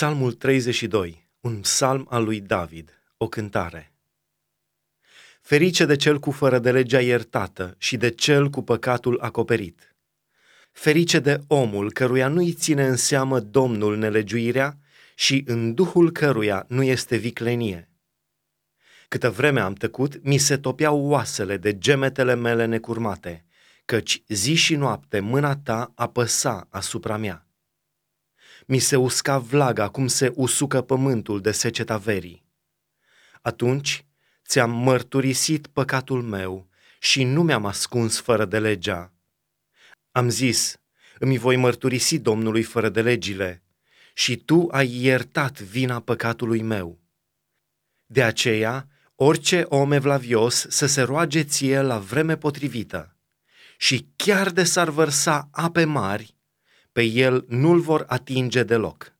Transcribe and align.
Psalmul 0.00 0.32
32, 0.32 1.28
un 1.40 1.60
psalm 1.60 2.06
al 2.10 2.24
lui 2.24 2.40
David, 2.40 3.02
o 3.16 3.28
cântare. 3.28 3.92
Ferice 5.40 5.84
de 5.84 5.96
cel 5.96 6.18
cu 6.18 6.30
fără 6.30 6.58
de 6.58 6.70
legea 6.70 7.00
iertată 7.00 7.74
și 7.78 7.96
de 7.96 8.10
cel 8.10 8.50
cu 8.50 8.62
păcatul 8.62 9.20
acoperit. 9.20 9.96
Ferice 10.72 11.18
de 11.18 11.40
omul 11.46 11.92
căruia 11.92 12.28
nu-i 12.28 12.52
ține 12.52 12.86
în 12.86 12.96
seamă 12.96 13.40
Domnul 13.40 13.96
nelegiuirea 13.96 14.78
și 15.14 15.42
în 15.46 15.74
duhul 15.74 16.12
căruia 16.12 16.64
nu 16.68 16.82
este 16.82 17.16
viclenie. 17.16 17.88
Câtă 19.08 19.30
vreme 19.30 19.60
am 19.60 19.74
tăcut, 19.74 20.24
mi 20.24 20.38
se 20.38 20.56
topeau 20.56 21.06
oasele 21.06 21.56
de 21.56 21.78
gemetele 21.78 22.34
mele 22.34 22.64
necurmate, 22.64 23.44
căci 23.84 24.22
zi 24.28 24.54
și 24.54 24.74
noapte 24.74 25.20
mâna 25.20 25.56
ta 25.56 25.92
apăsa 25.94 26.66
asupra 26.70 27.16
mea 27.16 27.44
mi 28.70 28.78
se 28.78 28.96
usca 28.96 29.38
vlaga 29.38 29.88
cum 29.88 30.06
se 30.06 30.32
usucă 30.34 30.82
pământul 30.82 31.40
de 31.40 31.50
seceta 31.50 31.96
verii. 31.96 32.44
Atunci 33.42 34.04
ți-am 34.46 34.70
mărturisit 34.70 35.66
păcatul 35.66 36.22
meu 36.22 36.68
și 37.00 37.24
nu 37.24 37.42
mi-am 37.42 37.66
ascuns 37.66 38.20
fără 38.20 38.44
de 38.44 38.58
legea. 38.58 39.12
Am 40.10 40.28
zis, 40.28 40.80
îmi 41.18 41.38
voi 41.38 41.56
mărturisi 41.56 42.18
Domnului 42.18 42.62
fără 42.62 42.88
de 42.88 43.02
legile 43.02 43.62
și 44.14 44.36
tu 44.36 44.68
ai 44.70 44.94
iertat 44.94 45.60
vina 45.60 46.00
păcatului 46.00 46.62
meu. 46.62 47.00
De 48.06 48.22
aceea, 48.22 48.88
orice 49.14 49.64
om 49.68 49.92
evlavios 49.92 50.66
să 50.68 50.86
se 50.86 51.02
roage 51.02 51.42
ție 51.42 51.80
la 51.80 51.98
vreme 51.98 52.36
potrivită 52.36 53.16
și 53.76 54.08
chiar 54.16 54.50
de 54.50 54.64
s-ar 54.64 54.88
vărsa 54.88 55.48
ape 55.52 55.84
mari, 55.84 56.38
pe 56.92 57.02
el 57.02 57.44
nu-l 57.48 57.80
vor 57.80 58.04
atinge 58.08 58.62
deloc. 58.62 59.14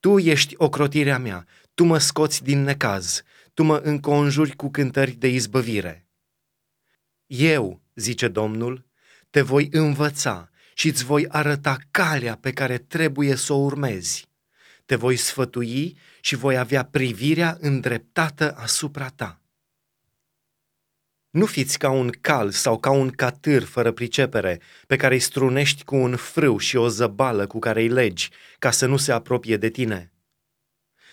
Tu 0.00 0.18
ești 0.18 0.54
ocrotirea 0.56 1.18
mea, 1.18 1.46
tu 1.74 1.84
mă 1.84 1.98
scoți 1.98 2.42
din 2.42 2.62
necaz, 2.62 3.22
tu 3.54 3.62
mă 3.62 3.76
înconjuri 3.76 4.56
cu 4.56 4.70
cântări 4.70 5.10
de 5.10 5.28
izbăvire. 5.28 6.08
Eu, 7.26 7.82
zice 7.94 8.28
Domnul, 8.28 8.86
te 9.30 9.40
voi 9.40 9.68
învăța 9.70 10.50
și 10.74 10.88
îți 10.88 11.04
voi 11.04 11.28
arăta 11.28 11.76
calea 11.90 12.36
pe 12.36 12.52
care 12.52 12.78
trebuie 12.78 13.34
să 13.34 13.52
o 13.52 13.56
urmezi. 13.56 14.28
Te 14.86 14.94
voi 14.94 15.16
sfătui 15.16 15.98
și 16.20 16.36
voi 16.36 16.56
avea 16.56 16.84
privirea 16.84 17.56
îndreptată 17.60 18.56
asupra 18.56 19.08
ta. 19.08 19.42
Nu 21.30 21.46
fiți 21.46 21.78
ca 21.78 21.90
un 21.90 22.10
cal 22.20 22.50
sau 22.50 22.78
ca 22.78 22.90
un 22.90 23.10
catâr 23.10 23.62
fără 23.62 23.92
pricepere, 23.92 24.60
pe 24.86 24.96
care 24.96 25.14
îi 25.14 25.20
strunești 25.20 25.84
cu 25.84 25.96
un 25.96 26.16
frâu 26.16 26.58
și 26.58 26.76
o 26.76 26.88
zăbală 26.88 27.46
cu 27.46 27.58
care 27.58 27.80
îi 27.80 27.88
legi, 27.88 28.30
ca 28.58 28.70
să 28.70 28.86
nu 28.86 28.96
se 28.96 29.12
apropie 29.12 29.56
de 29.56 29.68
tine. 29.68 30.12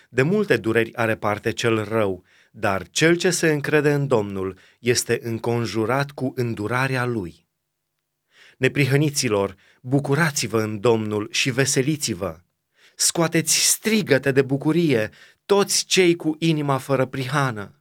De 0.09 0.21
multe 0.21 0.57
dureri 0.57 0.95
are 0.95 1.15
parte 1.15 1.51
cel 1.51 1.83
rău, 1.83 2.23
dar 2.51 2.87
cel 2.89 3.15
ce 3.15 3.29
se 3.29 3.51
încrede 3.51 3.93
în 3.93 4.07
Domnul 4.07 4.57
este 4.79 5.19
înconjurat 5.21 6.11
cu 6.11 6.33
îndurarea 6.35 7.05
lui. 7.05 7.47
Neprihăniților, 8.57 9.55
bucurați-vă 9.81 10.61
în 10.61 10.79
Domnul 10.79 11.27
și 11.31 11.51
veseliți-vă. 11.51 12.39
Scoateți 12.95 13.67
strigăte 13.67 14.31
de 14.31 14.41
bucurie 14.41 15.09
toți 15.45 15.85
cei 15.85 16.15
cu 16.15 16.35
inima 16.39 16.77
fără 16.77 17.05
prihană 17.05 17.79